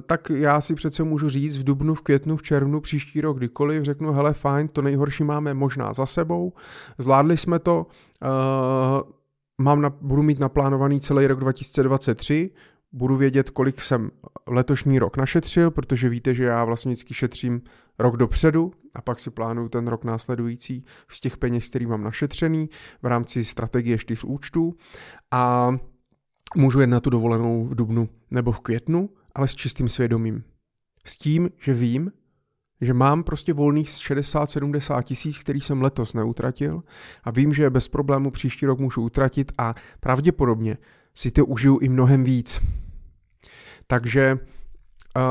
tak 0.06 0.30
já 0.30 0.60
si 0.60 0.74
přece 0.74 1.02
můžu 1.02 1.28
říct 1.28 1.58
v 1.58 1.64
dubnu, 1.64 1.94
v 1.94 2.02
květnu, 2.02 2.36
v 2.36 2.42
červnu, 2.42 2.80
příští 2.80 3.20
rok, 3.20 3.36
kdykoliv, 3.36 3.82
řeknu, 3.82 4.12
hele, 4.12 4.34
fajn, 4.34 4.68
to 4.68 4.82
nejhorší 4.82 5.24
máme 5.24 5.54
možná 5.54 5.92
za 5.92 6.06
sebou, 6.06 6.52
zvládli 6.98 7.36
jsme 7.36 7.58
to, 7.58 7.86
uh, 8.22 9.10
mám 9.58 9.80
na, 9.80 9.90
budu 10.00 10.22
mít 10.22 10.38
naplánovaný 10.38 11.00
celý 11.00 11.26
rok 11.26 11.40
2023, 11.40 12.50
budu 12.92 13.16
vědět, 13.16 13.50
kolik 13.50 13.80
jsem 13.80 14.10
letošní 14.46 14.98
rok 14.98 15.16
našetřil, 15.16 15.70
protože 15.70 16.08
víte, 16.08 16.34
že 16.34 16.44
já 16.44 16.64
vlastně 16.64 16.92
vždycky 16.92 17.14
šetřím 17.14 17.62
rok 17.98 18.16
dopředu 18.16 18.72
a 18.94 19.02
pak 19.02 19.20
si 19.20 19.30
plánuju 19.30 19.68
ten 19.68 19.88
rok 19.88 20.04
následující 20.04 20.84
z 21.08 21.20
těch 21.20 21.36
peněz, 21.36 21.68
který 21.68 21.86
mám 21.86 22.02
našetřený 22.02 22.70
v 23.02 23.06
rámci 23.06 23.44
strategie 23.44 23.98
čtyř 23.98 24.24
účtů 24.24 24.74
a 25.30 25.70
můžu 26.56 26.80
jet 26.80 26.86
na 26.86 27.00
tu 27.00 27.10
dovolenou 27.10 27.64
v 27.64 27.74
dubnu 27.74 28.08
nebo 28.30 28.52
v 28.52 28.60
květnu, 28.60 29.10
ale 29.34 29.48
s 29.48 29.54
čistým 29.54 29.88
svědomím. 29.88 30.44
S 31.04 31.16
tím, 31.16 31.50
že 31.60 31.72
vím, 31.74 32.12
že 32.80 32.94
mám 32.94 33.22
prostě 33.22 33.52
volných 33.52 33.88
60-70 33.88 35.02
tisíc, 35.02 35.38
který 35.38 35.60
jsem 35.60 35.82
letos 35.82 36.14
neutratil 36.14 36.82
a 37.24 37.30
vím, 37.30 37.54
že 37.54 37.70
bez 37.70 37.88
problému 37.88 38.30
příští 38.30 38.66
rok 38.66 38.78
můžu 38.78 39.02
utratit 39.02 39.52
a 39.58 39.74
pravděpodobně 40.00 40.76
si 41.14 41.30
to 41.30 41.46
užiju 41.46 41.78
i 41.78 41.88
mnohem 41.88 42.24
víc. 42.24 42.60
Takže 43.86 44.38
uh, 45.16 45.22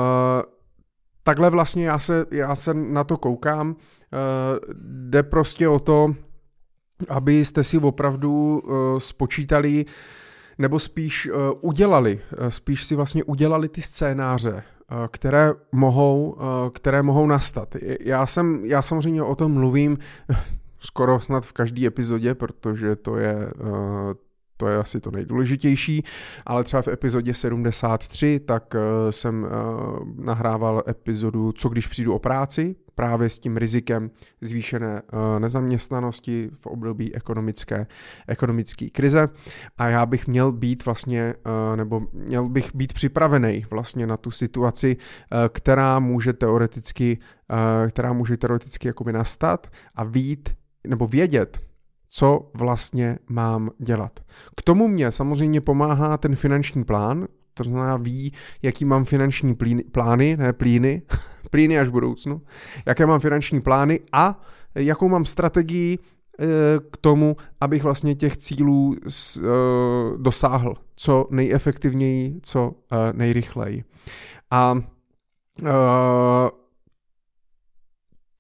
takhle 1.24 1.50
vlastně 1.50 1.88
já 1.88 2.00
se, 2.00 2.26
já 2.32 2.56
se 2.56 2.74
na 2.74 3.04
to 3.04 3.18
koukám. 3.18 3.70
Uh, 3.70 3.76
jde 4.84 5.24
prostě 5.24 5.68
o 5.68 5.80
to, 5.80 6.16
abyste 7.10 7.64
si 7.64 7.78
opravdu 7.78 8.60
uh, 8.60 9.00
spočítali, 9.00 9.86
nebo 10.58 10.80
spíš 10.80 11.30
uh, 11.30 11.36
udělali, 11.62 12.20
uh, 12.42 12.48
spíš 12.48 12.86
si 12.86 12.96
vlastně 12.96 13.24
udělali 13.24 13.70
ty 13.70 13.82
scénáře, 13.82 14.64
které 15.12 15.54
mohou, 15.72 16.38
které 16.74 17.04
mohou 17.04 17.28
nastat. 17.28 17.76
Já 18.00 18.26
jsem, 18.26 18.66
já 18.66 18.82
samozřejmě 18.82 19.24
o 19.24 19.36
tom 19.36 19.52
mluvím 19.52 19.98
skoro 20.80 21.20
snad 21.20 21.46
v 21.46 21.54
každé 21.54 21.88
epizodě, 21.88 22.36
protože 22.36 22.96
to 22.96 23.18
je, 23.18 23.52
to 24.60 24.68
je 24.68 24.78
asi 24.78 25.00
to 25.00 25.12
nejdůležitější, 25.12 26.04
ale 26.46 26.64
třeba 26.64 26.82
v 26.82 26.88
epizodě 26.88 27.34
73 27.34 28.40
tak 28.40 28.76
uh, 28.76 29.12
jsem 29.12 29.44
uh, 29.44 30.26
nahrával 30.26 30.84
epizodu 30.88 31.52
Co 31.52 31.70
když 31.70 31.88
přijdu 31.88 32.14
o 32.14 32.20
práci, 32.20 32.76
právě 32.96 33.30
s 33.30 33.40
tím 33.40 33.58
rizikem 33.58 34.12
zvýšené 34.42 35.02
uh, 35.02 35.40
nezaměstnanosti 35.40 36.50
v 36.56 36.66
období 36.66 37.16
ekonomické, 37.16 37.88
ekonomické 38.28 38.90
krize. 38.90 39.30
A 39.78 39.88
já 39.88 40.06
bych 40.06 40.28
měl 40.28 40.52
být 40.52 40.86
vlastně, 40.86 41.34
nebo 41.76 42.02
měl 42.14 42.50
bych 42.50 42.76
být 42.76 42.94
připravený 42.94 43.66
vlastně 43.72 44.08
na 44.08 44.18
tu 44.18 44.32
situaci, 44.32 44.98
která 45.50 46.00
může 46.00 46.34
teoreticky, 46.34 47.18
která 47.90 48.14
může 48.14 48.38
teoreticky 48.38 48.88
jakoby 48.88 49.14
nastat 49.14 49.68
a 49.96 50.04
vít 50.04 50.50
nebo 50.88 51.08
vědět, 51.08 51.69
co 52.10 52.52
vlastně 52.54 53.20
mám 53.30 53.70
dělat. 53.78 54.20
K 54.58 54.62
tomu 54.62 54.88
mě 54.88 55.12
samozřejmě 55.12 55.62
pomáhá 55.62 56.18
ten 56.18 56.36
finanční 56.36 56.84
plán, 56.84 57.28
to 57.54 57.64
znamená 57.64 57.98
ví, 57.98 58.34
jaký 58.62 58.86
mám 58.86 59.06
finanční 59.06 59.56
plíny, 59.56 59.84
plány, 59.84 60.38
ne 60.38 60.54
plíny, 60.54 61.02
plíny 61.50 61.80
až 61.80 61.88
v 61.88 61.92
budoucnu, 61.92 62.42
jaké 62.86 63.06
mám 63.06 63.20
finanční 63.20 63.62
plány 63.62 64.00
a 64.12 64.42
jakou 64.76 65.10
mám 65.10 65.26
strategii 65.26 65.98
eh, 66.40 66.46
k 66.92 66.98
tomu, 66.98 67.36
abych 67.62 67.84
vlastně 67.84 68.16
těch 68.16 68.38
cílů 68.38 68.96
eh, 68.96 69.42
dosáhl 70.18 70.76
co 70.96 71.28
nejefektivněji, 71.30 72.40
co 72.44 72.74
eh, 72.92 73.14
nejrychleji. 73.14 73.84
A 74.52 74.82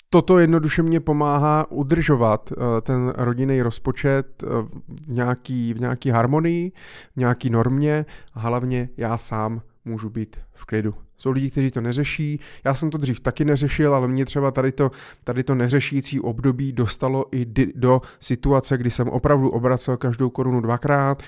toto 0.09 0.39
jednoduše 0.39 0.83
mě 0.83 0.99
pomáhá 0.99 1.71
udržovat 1.71 2.51
eh, 2.51 2.81
ten 2.81 3.13
rodinný 3.17 3.61
rozpočet 3.61 4.43
eh, 4.43 4.47
v 4.87 5.11
nějaký, 5.11 5.73
v 5.73 5.79
nějaký 5.79 6.09
harmonii, 6.09 6.71
v 7.15 7.17
nějaký 7.17 7.49
normě 7.49 8.05
a 8.33 8.39
hlavně 8.39 8.89
já 8.97 9.17
sám 9.17 9.61
můžu 9.85 10.09
být 10.09 10.41
v 10.53 10.65
klidu. 10.65 10.95
Jsou 11.17 11.31
lidi, 11.31 11.51
kteří 11.51 11.71
to 11.71 11.81
neřeší. 11.81 12.39
Já 12.63 12.73
jsem 12.73 12.89
to 12.89 12.97
dřív 12.97 13.19
taky 13.19 13.45
neřešil, 13.45 13.95
ale 13.95 14.07
mě 14.07 14.25
třeba 14.25 14.51
tady 14.51 14.71
to, 14.71 14.91
tady 15.23 15.43
to 15.43 15.55
neřešící 15.55 16.19
období 16.19 16.71
dostalo 16.71 17.25
i 17.31 17.45
do 17.75 18.01
situace, 18.19 18.77
kdy 18.77 18.89
jsem 18.89 19.09
opravdu 19.09 19.49
obracel 19.49 19.97
každou 19.97 20.29
korunu 20.29 20.61
dvakrát, 20.61 21.23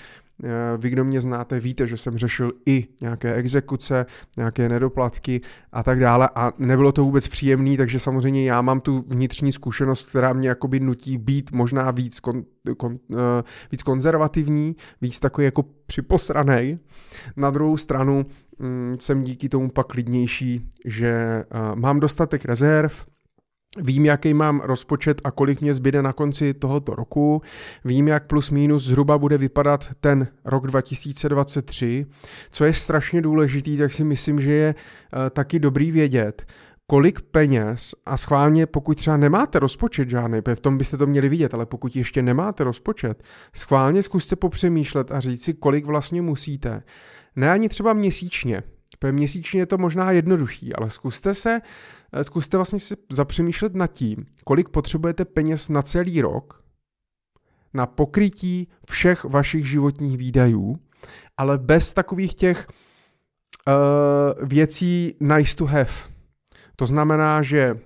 vy, 0.77 0.89
kdo 0.89 1.05
mě 1.05 1.21
znáte, 1.21 1.59
víte, 1.59 1.87
že 1.87 1.97
jsem 1.97 2.17
řešil 2.17 2.51
i 2.65 2.87
nějaké 3.01 3.33
exekuce, 3.33 4.05
nějaké 4.37 4.69
nedoplatky 4.69 5.41
a 5.71 5.83
tak 5.83 5.99
dále 5.99 6.29
a 6.35 6.53
nebylo 6.57 6.91
to 6.91 7.03
vůbec 7.03 7.27
příjemný, 7.27 7.77
takže 7.77 7.99
samozřejmě 7.99 8.45
já 8.45 8.61
mám 8.61 8.79
tu 8.79 9.05
vnitřní 9.07 9.51
zkušenost, 9.51 10.09
která 10.09 10.33
mě 10.33 10.49
jakoby 10.49 10.79
nutí 10.79 11.17
být 11.17 11.51
možná 11.51 11.91
víc, 11.91 12.19
kon, 12.19 12.43
kon, 12.77 12.91
uh, 12.91 13.17
víc 13.71 13.83
konzervativní, 13.83 14.75
víc 15.01 15.19
takový 15.19 15.45
jako 15.45 15.63
připosranej. 15.85 16.77
Na 17.37 17.49
druhou 17.49 17.77
stranu 17.77 18.25
um, 18.59 18.95
jsem 18.99 19.21
díky 19.21 19.49
tomu 19.49 19.69
pak 19.69 19.87
klidnější, 19.87 20.69
že 20.85 21.43
uh, 21.53 21.79
mám 21.79 21.99
dostatek 21.99 22.45
rezerv, 22.45 22.93
Vím, 23.77 24.05
jaký 24.05 24.33
mám 24.33 24.59
rozpočet 24.59 25.21
a 25.23 25.31
kolik 25.31 25.61
mě 25.61 25.73
zbyde 25.73 26.01
na 26.01 26.13
konci 26.13 26.53
tohoto 26.53 26.95
roku. 26.95 27.41
Vím, 27.85 28.07
jak 28.07 28.27
plus 28.27 28.49
minus 28.49 28.83
zhruba 28.83 29.17
bude 29.17 29.37
vypadat 29.37 29.91
ten 29.99 30.27
rok 30.45 30.67
2023. 30.67 32.05
Co 32.51 32.65
je 32.65 32.73
strašně 32.73 33.21
důležitý, 33.21 33.77
tak 33.77 33.93
si 33.93 34.03
myslím, 34.03 34.41
že 34.41 34.51
je 34.51 34.75
uh, 34.75 35.29
taky 35.29 35.59
dobrý 35.59 35.91
vědět, 35.91 36.45
kolik 36.87 37.21
peněz 37.21 37.95
a 38.05 38.17
schválně, 38.17 38.65
pokud 38.65 38.97
třeba 38.97 39.17
nemáte 39.17 39.59
rozpočet 39.59 40.09
žádný, 40.09 40.39
v 40.55 40.59
tom 40.59 40.77
byste 40.77 40.97
to 40.97 41.07
měli 41.07 41.29
vidět, 41.29 41.53
ale 41.53 41.65
pokud 41.65 41.95
ještě 41.95 42.21
nemáte 42.21 42.63
rozpočet, 42.63 43.23
schválně 43.55 44.03
zkuste 44.03 44.35
popřemýšlet 44.35 45.11
a 45.11 45.19
říct 45.19 45.43
si, 45.43 45.53
kolik 45.53 45.85
vlastně 45.85 46.21
musíte. 46.21 46.83
Ne 47.35 47.51
ani 47.51 47.69
třeba 47.69 47.93
měsíčně, 47.93 48.63
Protože 48.99 49.11
měsíčně 49.11 49.61
je 49.61 49.65
to 49.65 49.77
možná 49.77 50.11
jednoduchý, 50.11 50.73
ale 50.73 50.89
zkuste 50.89 51.33
se, 51.33 51.61
eh, 52.13 52.23
zkuste 52.23 52.57
vlastně 52.57 52.79
si 52.79 52.95
zapřemýšlet 53.11 53.75
nad 53.75 53.87
tím, 53.87 54.25
kolik 54.45 54.69
potřebujete 54.69 55.25
peněz 55.25 55.69
na 55.69 55.81
celý 55.81 56.21
rok, 56.21 56.63
na 57.73 57.85
pokrytí 57.85 58.67
všech 58.89 59.23
vašich 59.23 59.69
životních 59.69 60.17
výdajů, 60.17 60.79
ale 61.37 61.57
bez 61.57 61.93
takových 61.93 62.35
těch 62.35 62.67
uh, 62.67 64.47
věcí 64.47 65.15
nice 65.19 65.55
to 65.55 65.65
have. 65.65 65.91
To 66.75 66.85
znamená, 66.85 67.41
že 67.41 67.79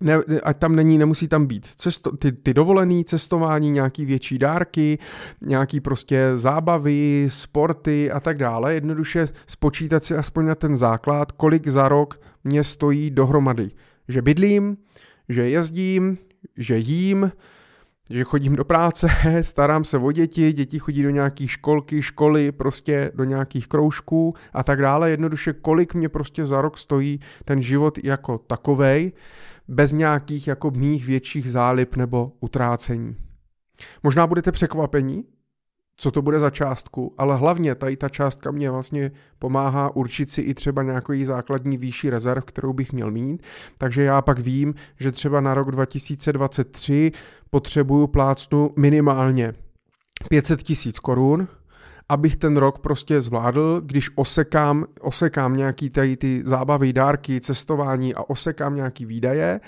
ne, 0.00 0.16
ať 0.42 0.58
tam 0.58 0.76
není, 0.76 0.98
nemusí 0.98 1.28
tam 1.28 1.46
být 1.46 1.66
cesto, 1.66 2.16
ty, 2.16 2.32
ty 2.32 2.54
dovolený 2.54 3.04
cestování, 3.04 3.70
nějaký 3.70 4.06
větší 4.06 4.38
dárky, 4.38 4.98
nějaký 5.40 5.80
prostě 5.80 6.30
zábavy, 6.34 7.26
sporty 7.30 8.10
a 8.10 8.20
tak 8.20 8.38
dále. 8.38 8.74
Jednoduše 8.74 9.26
spočítat 9.46 10.04
si 10.04 10.16
aspoň 10.16 10.46
na 10.46 10.54
ten 10.54 10.76
základ, 10.76 11.32
kolik 11.32 11.68
za 11.68 11.88
rok 11.88 12.20
mě 12.44 12.64
stojí 12.64 13.10
dohromady. 13.10 13.70
Že 14.08 14.22
bydlím, 14.22 14.76
že 15.28 15.48
jezdím, 15.48 16.18
že 16.56 16.78
jím, 16.78 17.32
že 18.10 18.24
chodím 18.24 18.56
do 18.56 18.64
práce, 18.64 19.08
starám 19.40 19.84
se 19.84 19.98
o 19.98 20.12
děti, 20.12 20.52
děti 20.52 20.78
chodí 20.78 21.02
do 21.02 21.10
nějakých 21.10 21.50
školky, 21.50 22.02
školy, 22.02 22.52
prostě 22.52 23.12
do 23.14 23.24
nějakých 23.24 23.68
kroužků 23.68 24.34
a 24.52 24.62
tak 24.62 24.80
dále. 24.80 25.10
Jednoduše, 25.10 25.52
kolik 25.52 25.94
mě 25.94 26.08
prostě 26.08 26.44
za 26.44 26.60
rok 26.60 26.78
stojí 26.78 27.20
ten 27.44 27.62
život 27.62 27.98
jako 28.04 28.38
takovej 28.38 29.12
bez 29.68 29.92
nějakých 29.92 30.48
jako 30.48 30.70
mých 30.70 31.06
větších 31.06 31.50
zálib 31.50 31.96
nebo 31.96 32.32
utrácení. 32.40 33.16
Možná 34.02 34.26
budete 34.26 34.52
překvapení, 34.52 35.24
co 35.96 36.10
to 36.10 36.22
bude 36.22 36.40
za 36.40 36.50
částku, 36.50 37.14
ale 37.18 37.36
hlavně 37.36 37.74
tady 37.74 37.96
ta 37.96 38.08
částka 38.08 38.50
mě 38.50 38.70
vlastně 38.70 39.10
pomáhá 39.38 39.96
určit 39.96 40.30
si 40.30 40.40
i 40.40 40.54
třeba 40.54 40.82
nějaký 40.82 41.24
základní 41.24 41.76
výšší 41.76 42.10
rezerv, 42.10 42.44
kterou 42.44 42.72
bych 42.72 42.92
měl 42.92 43.10
mít, 43.10 43.42
takže 43.78 44.02
já 44.02 44.22
pak 44.22 44.38
vím, 44.38 44.74
že 45.00 45.12
třeba 45.12 45.40
na 45.40 45.54
rok 45.54 45.70
2023 45.70 47.12
potřebuju 47.50 48.06
plácnu 48.06 48.70
minimálně 48.76 49.54
500 50.28 50.62
tisíc 50.62 50.98
korun, 50.98 51.48
abych 52.08 52.36
ten 52.36 52.56
rok 52.56 52.78
prostě 52.78 53.20
zvládl, 53.20 53.80
když 53.84 54.10
osekám, 54.14 54.84
osekám 55.00 55.56
nějaký 55.56 55.90
tady 55.90 56.16
ty 56.16 56.42
zábavy, 56.44 56.92
dárky, 56.92 57.40
cestování 57.40 58.14
a 58.14 58.22
osekám 58.22 58.74
nějaký 58.74 59.06
výdaje, 59.06 59.60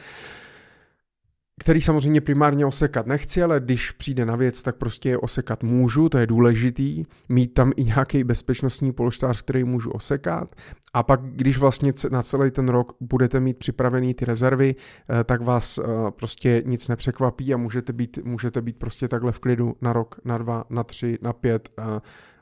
který 1.60 1.80
samozřejmě 1.80 2.20
primárně 2.20 2.66
osekat 2.66 3.06
nechci, 3.06 3.42
ale 3.42 3.60
když 3.60 3.90
přijde 3.90 4.24
na 4.24 4.36
věc, 4.36 4.62
tak 4.62 4.76
prostě 4.76 5.08
je 5.08 5.18
osekat 5.18 5.62
můžu, 5.62 6.08
to 6.08 6.18
je 6.18 6.26
důležitý, 6.26 7.04
mít 7.28 7.54
tam 7.54 7.72
i 7.76 7.84
nějaký 7.84 8.24
bezpečnostní 8.24 8.92
polštář, 8.92 9.42
který 9.42 9.64
můžu 9.64 9.90
osekat. 9.90 10.56
A 10.94 11.02
pak, 11.02 11.20
když 11.22 11.58
vlastně 11.58 11.92
na 12.10 12.22
celý 12.22 12.50
ten 12.50 12.68
rok 12.68 12.96
budete 13.00 13.40
mít 13.40 13.58
připravený 13.58 14.14
ty 14.14 14.24
rezervy, 14.24 14.74
eh, 14.74 15.24
tak 15.24 15.42
vás 15.42 15.78
eh, 15.78 15.82
prostě 16.10 16.62
nic 16.66 16.88
nepřekvapí 16.88 17.54
a 17.54 17.56
můžete 17.56 17.92
být, 17.92 18.18
můžete 18.24 18.62
být 18.62 18.76
prostě 18.76 19.08
takhle 19.08 19.32
v 19.32 19.38
klidu 19.38 19.76
na 19.80 19.92
rok, 19.92 20.20
na 20.24 20.38
dva, 20.38 20.64
na 20.70 20.84
tři, 20.84 21.18
na 21.22 21.32
pět 21.32 21.68
eh, 21.78 21.82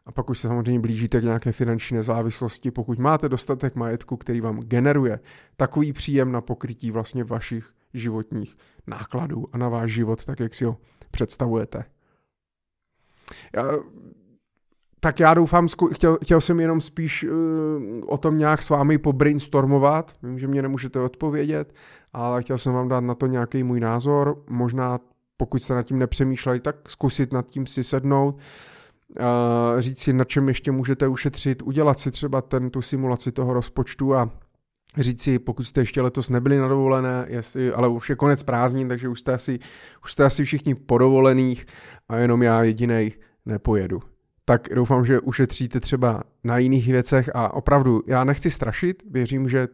a 0.06 0.12
pak 0.12 0.30
už 0.30 0.38
se 0.38 0.48
samozřejmě 0.48 0.80
blížíte 0.80 1.20
k 1.20 1.24
nějaké 1.24 1.52
finanční 1.52 1.96
nezávislosti, 1.96 2.70
pokud 2.70 2.98
máte 2.98 3.28
dostatek 3.28 3.74
majetku, 3.74 4.16
který 4.16 4.40
vám 4.40 4.60
generuje 4.60 5.20
takový 5.56 5.92
příjem 5.92 6.32
na 6.32 6.40
pokrytí 6.40 6.90
vlastně 6.90 7.24
vašich 7.24 7.70
životních 7.94 8.56
nákladů 8.88 9.46
a 9.52 9.58
na 9.58 9.68
váš 9.68 9.92
život, 9.92 10.24
tak 10.24 10.40
jak 10.40 10.54
si 10.54 10.64
ho 10.64 10.76
představujete. 11.10 11.84
Já, 13.56 13.64
tak 15.00 15.20
já 15.20 15.34
doufám, 15.34 15.68
chtěl, 15.92 16.18
chtěl 16.22 16.40
jsem 16.40 16.60
jenom 16.60 16.80
spíš 16.80 17.24
uh, 17.24 17.30
o 18.06 18.18
tom 18.18 18.38
nějak 18.38 18.62
s 18.62 18.70
vámi 18.70 18.98
pobrainstormovat, 18.98 20.12
vím, 20.22 20.38
že 20.38 20.46
mě 20.46 20.62
nemůžete 20.62 21.00
odpovědět, 21.00 21.74
ale 22.12 22.42
chtěl 22.42 22.58
jsem 22.58 22.72
vám 22.72 22.88
dát 22.88 23.00
na 23.00 23.14
to 23.14 23.26
nějaký 23.26 23.62
můj 23.62 23.80
názor, 23.80 24.42
možná 24.48 24.98
pokud 25.36 25.62
jste 25.62 25.74
nad 25.74 25.82
tím 25.82 25.98
nepřemýšleli, 25.98 26.60
tak 26.60 26.76
zkusit 26.88 27.32
nad 27.32 27.46
tím 27.46 27.66
si 27.66 27.84
sednout, 27.84 28.34
uh, 28.34 29.80
říct 29.80 29.98
si, 29.98 30.12
na 30.12 30.24
čem 30.24 30.48
ještě 30.48 30.72
můžete 30.72 31.08
ušetřit, 31.08 31.62
udělat 31.62 32.00
si 32.00 32.10
třeba 32.10 32.42
ten, 32.42 32.70
tu 32.70 32.82
simulaci 32.82 33.32
toho 33.32 33.54
rozpočtu 33.54 34.14
a 34.14 34.30
říct 35.02 35.22
si, 35.22 35.38
pokud 35.38 35.62
jste 35.62 35.80
ještě 35.80 36.00
letos 36.00 36.30
nebyli 36.30 36.58
na 36.58 36.68
dovolené, 36.68 37.26
jestli, 37.28 37.72
ale 37.72 37.88
už 37.88 38.10
je 38.10 38.16
konec 38.16 38.42
prázdnin, 38.42 38.88
takže 38.88 39.08
už 39.08 39.20
jste 39.20 39.32
asi, 39.32 39.58
už 40.04 40.12
jste 40.12 40.24
asi 40.24 40.44
všichni 40.44 40.74
po 40.74 40.98
dovolených 40.98 41.66
a 42.08 42.16
jenom 42.16 42.42
já 42.42 42.62
jedinej 42.62 43.12
nepojedu. 43.46 44.00
tak 44.44 44.68
doufám, 44.74 45.04
že 45.04 45.20
ušetříte 45.20 45.80
třeba 45.80 46.22
na 46.44 46.58
jiných 46.58 46.88
věcech 46.88 47.30
a 47.34 47.54
opravdu 47.54 48.02
já 48.06 48.24
nechci 48.24 48.50
strašit, 48.50 49.02
věřím, 49.10 49.48
že 49.48 49.68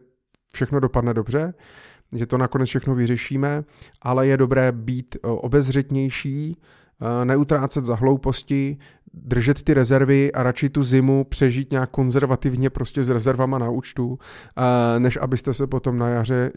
všechno 0.53 0.79
dopadne 0.79 1.13
dobře, 1.13 1.53
že 2.15 2.25
to 2.25 2.37
nakonec 2.37 2.69
všechno 2.69 2.95
vyřešíme, 2.95 3.63
ale 4.01 4.27
je 4.27 4.37
dobré 4.37 4.71
být 4.71 5.17
obezřetnější, 5.23 6.57
neutrácet 7.23 7.85
za 7.85 7.95
hlouposti, 7.95 8.77
držet 9.17 9.63
ty 9.63 9.73
rezervy 9.73 10.31
a 10.31 10.43
radši 10.43 10.69
tu 10.69 10.83
zimu 10.83 11.23
přežít 11.23 11.71
nějak 11.71 11.89
konzervativně 11.89 12.69
prostě 12.69 13.03
s 13.03 13.09
rezervama 13.09 13.57
na 13.57 13.69
účtu, 13.69 14.19
než 14.97 15.17
abyste 15.21 15.53
se 15.53 15.67
potom 15.67 15.97
na 15.97 16.09
jaře, 16.09 16.51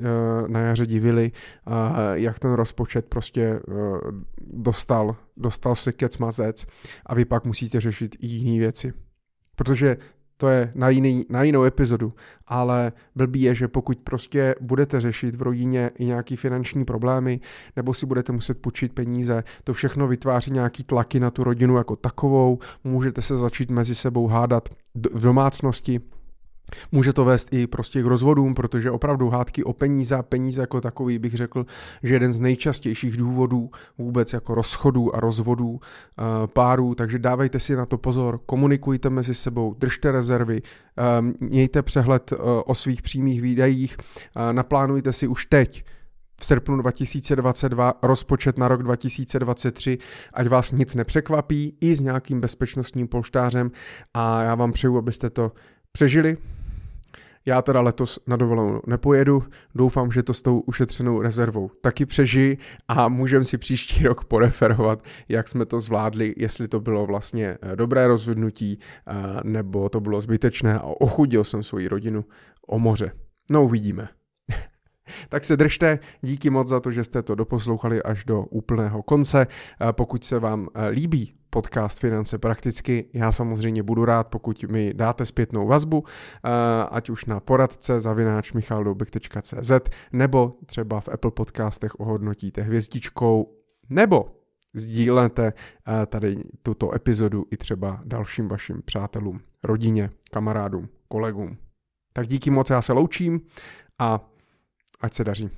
na 0.46 0.60
jaře 0.60 0.86
divili, 0.86 1.32
jak 2.12 2.38
ten 2.38 2.52
rozpočet 2.52 3.06
prostě 3.06 3.60
dostal, 4.40 5.16
dostal 5.36 5.74
se 5.74 5.92
kec 5.92 6.18
mazec 6.18 6.66
a 7.06 7.14
vy 7.14 7.24
pak 7.24 7.44
musíte 7.44 7.80
řešit 7.80 8.16
i 8.18 8.26
jiné 8.26 8.58
věci. 8.58 8.92
Protože 9.56 9.96
to 10.40 10.48
je 10.48 10.72
na, 10.74 10.88
jiný, 10.88 11.26
na 11.28 11.42
jinou 11.42 11.64
epizodu, 11.64 12.12
ale 12.46 12.92
blbý 13.16 13.42
je, 13.42 13.54
že 13.54 13.68
pokud 13.68 13.98
prostě 13.98 14.54
budete 14.60 15.00
řešit 15.00 15.34
v 15.34 15.42
rodině 15.42 15.90
i 15.98 16.04
nějaký 16.04 16.36
finanční 16.36 16.84
problémy, 16.84 17.40
nebo 17.76 17.94
si 17.94 18.06
budete 18.06 18.32
muset 18.32 18.58
půjčit 18.58 18.92
peníze, 18.92 19.44
to 19.64 19.72
všechno 19.72 20.08
vytváří 20.08 20.50
nějaký 20.50 20.84
tlaky 20.84 21.20
na 21.20 21.30
tu 21.30 21.44
rodinu 21.44 21.76
jako 21.76 21.96
takovou, 21.96 22.58
můžete 22.84 23.22
se 23.22 23.36
začít 23.36 23.70
mezi 23.70 23.94
sebou 23.94 24.26
hádat 24.26 24.68
v 24.94 25.22
domácnosti, 25.22 26.00
Může 26.92 27.12
to 27.12 27.24
vést 27.24 27.48
i 27.52 27.66
prostě 27.66 28.02
k 28.02 28.06
rozvodům, 28.06 28.54
protože 28.54 28.90
opravdu 28.90 29.28
hádky 29.28 29.64
o 29.64 29.72
peníze 29.72 30.14
a 30.16 30.22
peníze 30.22 30.60
jako 30.60 30.80
takový 30.80 31.18
bych 31.18 31.34
řekl, 31.34 31.66
že 32.02 32.14
jeden 32.14 32.32
z 32.32 32.40
nejčastějších 32.40 33.16
důvodů 33.16 33.70
vůbec 33.98 34.32
jako 34.32 34.54
rozchodů 34.54 35.16
a 35.16 35.20
rozvodů 35.20 35.70
uh, 35.70 35.78
párů, 36.46 36.94
takže 36.94 37.18
dávejte 37.18 37.58
si 37.58 37.76
na 37.76 37.86
to 37.86 37.98
pozor, 37.98 38.40
komunikujte 38.46 39.10
mezi 39.10 39.34
sebou, 39.34 39.74
držte 39.78 40.12
rezervy, 40.12 40.62
uh, 40.62 41.48
mějte 41.48 41.82
přehled 41.82 42.32
uh, 42.32 42.38
o 42.66 42.74
svých 42.74 43.02
přímých 43.02 43.42
výdajích, 43.42 43.96
naplánujte 44.52 45.12
si 45.12 45.26
už 45.26 45.46
teď 45.46 45.84
v 46.40 46.44
srpnu 46.44 46.76
2022 46.76 47.94
rozpočet 48.02 48.58
na 48.58 48.68
rok 48.68 48.82
2023, 48.82 49.98
ať 50.32 50.48
vás 50.48 50.72
nic 50.72 50.94
nepřekvapí, 50.94 51.76
i 51.80 51.96
s 51.96 52.00
nějakým 52.00 52.40
bezpečnostním 52.40 53.08
polštářem. 53.08 53.70
A 54.14 54.42
já 54.42 54.54
vám 54.54 54.72
přeju, 54.72 54.98
abyste 54.98 55.30
to 55.30 55.52
přežili, 55.92 56.36
já 57.48 57.62
teda 57.62 57.80
letos 57.80 58.18
na 58.26 58.36
dovolenou 58.36 58.80
nepojedu, 58.86 59.42
doufám, 59.74 60.12
že 60.12 60.22
to 60.22 60.34
s 60.34 60.42
tou 60.42 60.60
ušetřenou 60.60 61.22
rezervou 61.22 61.70
taky 61.80 62.06
přežiji 62.06 62.58
a 62.88 63.08
můžeme 63.08 63.44
si 63.44 63.58
příští 63.58 64.04
rok 64.06 64.24
poreferovat, 64.24 65.04
jak 65.28 65.48
jsme 65.48 65.66
to 65.66 65.80
zvládli, 65.80 66.34
jestli 66.36 66.68
to 66.68 66.80
bylo 66.80 67.06
vlastně 67.06 67.58
eh, 67.62 67.76
dobré 67.76 68.06
rozhodnutí, 68.06 68.78
eh, 69.08 69.12
nebo 69.44 69.88
to 69.88 70.00
bylo 70.00 70.20
zbytečné 70.20 70.78
a 70.78 70.82
ochudil 70.82 71.44
jsem 71.44 71.62
svoji 71.62 71.88
rodinu 71.88 72.24
o 72.66 72.78
moře. 72.78 73.12
No 73.50 73.64
uvidíme. 73.64 74.08
Tak 75.28 75.44
se 75.44 75.56
držte, 75.56 75.98
díky 76.20 76.50
moc 76.50 76.68
za 76.68 76.80
to, 76.80 76.90
že 76.90 77.04
jste 77.04 77.22
to 77.22 77.34
doposlouchali 77.34 78.02
až 78.02 78.24
do 78.24 78.42
úplného 78.42 79.02
konce. 79.02 79.46
Pokud 79.92 80.24
se 80.24 80.38
vám 80.38 80.68
líbí 80.90 81.34
podcast 81.50 81.98
Finance 81.98 82.38
prakticky, 82.38 83.10
já 83.12 83.32
samozřejmě 83.32 83.82
budu 83.82 84.04
rád, 84.04 84.28
pokud 84.28 84.64
mi 84.64 84.94
dáte 84.94 85.24
zpětnou 85.24 85.66
vazbu, 85.66 86.04
e, 86.04 86.50
ať 86.90 87.10
už 87.10 87.24
na 87.24 87.40
poradce 87.40 88.00
zavináč 88.00 88.52
michaldoubek.cz 88.52 89.72
nebo 90.12 90.54
třeba 90.66 91.00
v 91.00 91.08
Apple 91.08 91.30
podcastech 91.30 92.00
ohodnotíte 92.00 92.62
hvězdičkou 92.62 93.54
nebo 93.90 94.34
sdílete 94.74 95.46
e, 96.02 96.06
tady 96.06 96.36
tuto 96.62 96.94
epizodu 96.94 97.44
i 97.50 97.56
třeba 97.56 98.00
dalším 98.04 98.48
vašim 98.48 98.82
přátelům, 98.84 99.40
rodině, 99.64 100.10
kamarádům, 100.30 100.88
kolegům. 101.08 101.56
Tak 102.12 102.26
díky 102.26 102.50
moc, 102.50 102.70
já 102.70 102.82
se 102.82 102.92
loučím 102.92 103.40
a 103.98 104.30
ať 105.00 105.14
se 105.14 105.24
daří. 105.24 105.50